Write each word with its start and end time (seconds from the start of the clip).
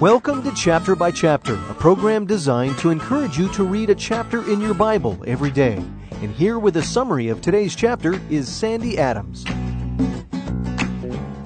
Welcome 0.00 0.42
to 0.44 0.54
Chapter 0.54 0.96
by 0.96 1.10
Chapter, 1.10 1.56
a 1.68 1.74
program 1.74 2.24
designed 2.24 2.78
to 2.78 2.88
encourage 2.88 3.36
you 3.36 3.52
to 3.52 3.64
read 3.64 3.90
a 3.90 3.94
chapter 3.94 4.50
in 4.50 4.58
your 4.58 4.72
Bible 4.72 5.22
every 5.26 5.50
day. 5.50 5.74
And 6.22 6.34
here 6.34 6.58
with 6.58 6.78
a 6.78 6.82
summary 6.82 7.28
of 7.28 7.42
today's 7.42 7.76
chapter 7.76 8.18
is 8.30 8.48
Sandy 8.48 8.98
Adams. 8.98 9.44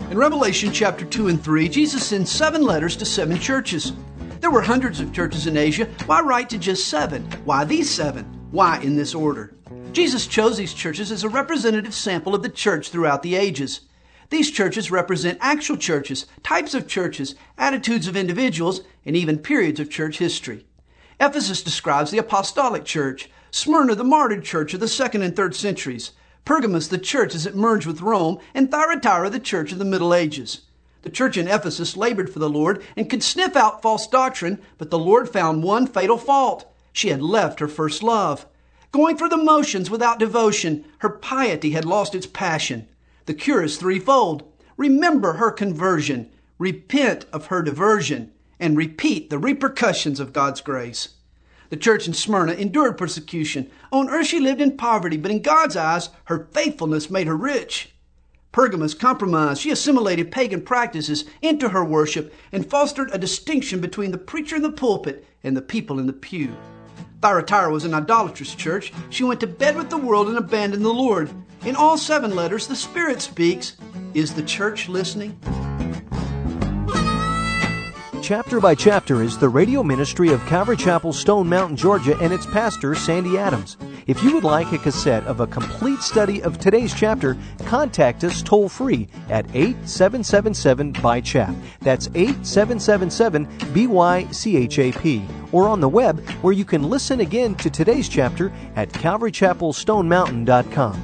In 0.09 0.17
Revelation 0.17 0.71
chapter 0.71 1.05
2 1.05 1.27
and 1.27 1.43
3, 1.43 1.69
Jesus 1.69 2.07
sends 2.07 2.31
seven 2.31 2.63
letters 2.63 2.95
to 2.99 3.05
seven 3.05 3.41
churches. 3.41 3.93
There 4.39 4.53
were 4.53 4.63
hundreds 4.63 5.01
of 5.01 5.13
churches 5.13 5.49
in 5.49 5.57
Asia. 5.57 5.87
Why 6.07 6.21
write 6.21 6.49
to 6.51 6.59
just 6.59 6.87
seven? 6.87 7.25
Why 7.45 7.65
these 7.65 7.91
seven? 7.91 8.25
Why 8.53 8.79
in 8.83 8.95
this 8.95 9.17
order? 9.17 9.57
Jesus 9.91 10.29
chose 10.29 10.59
these 10.59 10.75
churches 10.75 11.11
as 11.11 11.25
a 11.25 11.29
representative 11.29 11.93
sample 11.93 12.37
of 12.37 12.45
the 12.45 12.49
church 12.49 12.91
throughout 12.91 13.25
the 13.25 13.35
ages. 13.35 13.81
These 14.31 14.51
churches 14.51 14.91
represent 14.91 15.39
actual 15.41 15.77
churches, 15.77 16.27
types 16.43 16.75
of 16.75 16.89
churches, 16.89 17.35
attitudes 17.59 18.09
of 18.09 18.17
individuals, 18.17 18.81
and 19.05 19.17
even 19.17 19.39
periods 19.39 19.81
of 19.81 19.91
church 19.91 20.19
history. 20.19 20.67
Ephesus 21.21 21.63
describes 21.63 22.11
the 22.11 22.19
apostolic 22.19 22.85
church, 22.85 23.31
Smyrna 23.51 23.95
the 23.95 24.05
martyred 24.05 24.45
church 24.45 24.75
of 24.75 24.81
the 24.81 24.89
second 24.89 25.23
and 25.23 25.37
third 25.37 25.55
centuries, 25.55 26.13
Pergamos 26.45 26.89
the 26.89 26.99
church 26.99 27.35
as 27.35 27.47
it 27.47 27.55
merged 27.55 27.87
with 27.87 28.03
Rome, 28.03 28.39
and 28.53 28.71
Thyatira 28.71 29.31
the 29.31 29.41
church 29.41 29.73
of 29.73 29.79
the 29.79 29.85
Middle 29.85 30.13
Ages. 30.13 30.63
The 31.03 31.11
church 31.11 31.37
in 31.37 31.49
Ephesus 31.49 31.97
labored 31.97 32.31
for 32.31 32.39
the 32.39 32.51
Lord 32.51 32.83
and 32.97 33.09
could 33.09 33.23
sniff 33.23 33.57
out 33.57 33.83
false 33.83 34.07
doctrine, 34.07 34.61
but 34.77 34.91
the 34.91 34.99
Lord 34.99 35.29
found 35.29 35.63
one 35.63 35.87
fatal 35.87 36.19
fault. 36.19 36.71
She 36.93 37.09
had 37.09 37.23
left 37.23 37.61
her 37.61 37.69
first 37.69 38.03
love. 38.03 38.47
Going 38.91 39.17
through 39.17 39.31
the 39.31 39.37
motions 39.37 39.91
without 39.91 40.19
devotion, 40.19 40.85
her 40.99 41.11
piety 41.11 41.71
had 41.71 41.85
lost 41.85 42.15
its 42.15 42.27
passion. 42.27 42.89
The 43.27 43.35
cure 43.35 43.63
is 43.63 43.77
threefold. 43.77 44.45
Remember 44.77 45.35
her 45.35 45.51
conversion, 45.51 46.31
repent 46.59 47.27
of 47.33 47.47
her 47.47 47.63
diversion, 47.63 48.33
and 48.61 48.77
repeat 48.77 49.31
the 49.31 49.39
repercussions 49.39 50.21
of 50.21 50.33
God's 50.33 50.61
grace. 50.61 51.11
The 51.71 51.77
church 51.77 52.07
in 52.07 52.13
Smyrna 52.13 52.53
endured 52.53 52.99
persecution. 52.99 53.71
On 53.91 54.11
earth 54.11 54.27
she 54.27 54.41
lived 54.41 54.61
in 54.61 54.77
poverty, 54.77 55.17
but 55.17 55.31
in 55.31 55.43
God's 55.43 55.77
eyes, 55.77 56.11
her 56.25 56.49
faithfulness 56.53 57.11
made 57.11 57.27
her 57.27 57.37
rich. 57.37 57.91
Pergamos 58.53 58.95
compromised. 58.95 59.63
She 59.63 59.73
assimilated 59.73 60.31
pagan 60.31 60.63
practices 60.63 61.25
into 61.43 61.71
her 61.71 61.85
worship 61.85 62.33
and 62.53 62.69
fostered 62.69 63.11
a 63.13 63.19
distinction 63.19 63.81
between 63.81 64.13
the 64.13 64.19
preacher 64.19 64.55
in 64.55 64.63
the 64.63 64.71
pulpit 64.71 65.27
and 65.43 65.57
the 65.57 65.63
people 65.63 65.99
in 65.99 66.07
the 66.07 66.13
pew. 66.13 66.55
Thyatira 67.21 67.73
was 67.73 67.85
an 67.85 67.95
idolatrous 67.95 68.55
church. 68.55 68.93
She 69.11 69.25
went 69.25 69.41
to 69.41 69.47
bed 69.47 69.77
with 69.77 69.91
the 69.91 69.99
world 69.99 70.29
and 70.29 70.37
abandoned 70.37 70.85
the 70.85 70.93
Lord. 70.93 71.31
In 71.65 71.77
all 71.77 71.97
seven 71.97 72.37
letters, 72.37 72.67
the 72.67 72.77
Spirit 72.77 73.23
speaks. 73.23 73.77
Is 74.13 74.35
the 74.35 74.43
church 74.43 74.89
listening? 74.89 75.39
Chapter 78.23 78.61
by 78.61 78.75
Chapter 78.75 79.23
is 79.23 79.39
the 79.39 79.49
radio 79.49 79.83
ministry 79.83 80.31
of 80.31 80.45
Calvary 80.47 80.77
Chapel, 80.77 81.13
Stone 81.13 81.49
Mountain, 81.49 81.77
Georgia, 81.77 82.17
and 82.21 82.33
its 82.33 82.47
pastor, 82.47 82.95
Sandy 82.95 83.37
Adams. 83.39 83.77
If 84.07 84.23
you 84.23 84.35
would 84.35 84.45
like 84.45 84.71
a 84.73 84.79
cassette 84.79 85.25
of 85.25 85.41
a 85.41 85.47
complete 85.47 86.01
study 86.01 86.43
of 86.43 86.59
today's 86.59 86.93
chapter, 86.95 87.37
contact 87.65 88.25
us 88.25 88.43
toll 88.43 88.69
free 88.69 89.09
at 89.31 89.47
8777 89.55 90.93
by 90.93 91.21
chap. 91.21 91.55
That's 91.81 92.09
8777 92.15 93.47
BYCHAP. 93.75 95.27
Or 95.53 95.69
on 95.69 95.81
the 95.81 95.89
web, 95.89 96.21
where 96.43 96.53
you 96.53 96.67
can 96.67 96.83
listen 96.83 97.21
again 97.21 97.55
to 97.57 97.71
today's 97.71 98.09
chapter 98.09 98.53
at 98.77 98.91
calvarychapelstonemountain.com. 98.91 101.04